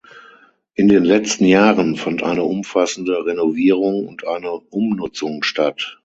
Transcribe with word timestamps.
In 0.73 0.87
den 0.87 1.05
letzten 1.05 1.45
Jahren 1.45 1.95
fand 1.95 2.23
eine 2.23 2.41
umfassende 2.41 3.23
Renovierung 3.23 4.07
und 4.07 4.25
eine 4.25 4.49
Umnutzung 4.49 5.43
statt. 5.43 5.99